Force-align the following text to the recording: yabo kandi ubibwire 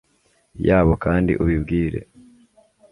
yabo 0.67 0.93
kandi 1.03 1.31
ubibwire 1.43 1.99